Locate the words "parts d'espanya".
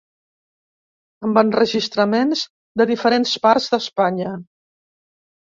3.45-4.35